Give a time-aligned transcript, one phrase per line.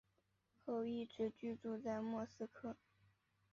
[0.65, 2.75] 后一直居住在莫斯科。